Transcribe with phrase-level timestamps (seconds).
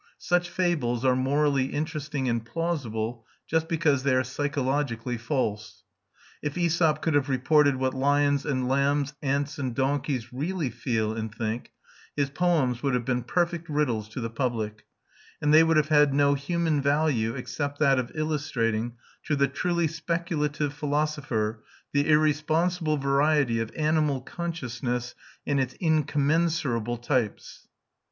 [0.17, 5.83] Such fables are morally interesting and plausible just because they are psychologically false.
[6.41, 11.31] If Æsop could have reported what lions and lambs, ants and donkeys, really feel and
[11.31, 11.69] think,
[12.15, 14.87] his poems would have been perfect riddles to the public;
[15.39, 18.93] and they would have had no human value except that of illustrating,
[19.25, 21.63] to the truly speculative philosopher,
[21.93, 25.13] the irresponsible variety of animal consciousness
[25.45, 27.67] and its incommensurable types.